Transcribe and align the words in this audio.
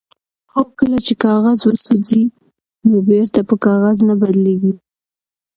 هو 0.51 0.61
کله 0.79 0.97
چې 1.05 1.13
کاغذ 1.25 1.57
وسوځي 1.65 2.23
نو 2.89 2.97
بیرته 3.09 3.39
په 3.49 3.55
کاغذ 3.65 3.97
نه 4.07 4.13
بدلیږي 4.21 4.73